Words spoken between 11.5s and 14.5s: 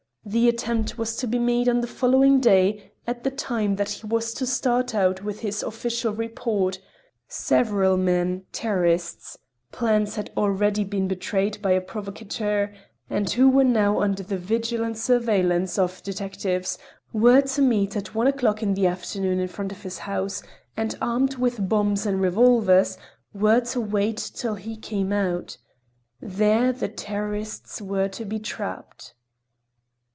by a provocateur, and who were now under the